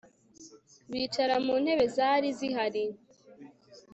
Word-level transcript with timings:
bicara 0.91 1.35
muntebe 1.45 1.85
zari 1.95 2.27
zihari 2.37 2.83